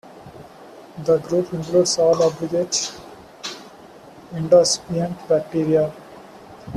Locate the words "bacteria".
5.27-5.93